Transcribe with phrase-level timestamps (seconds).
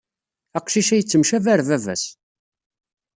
[0.57, 2.03] Aqcic-a yettemcabi ɣer baba-s.